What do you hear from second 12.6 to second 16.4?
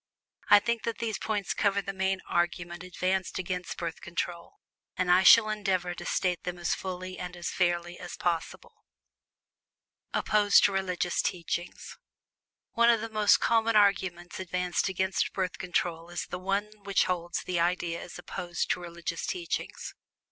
One of the most common arguments advanced against Birth Control is the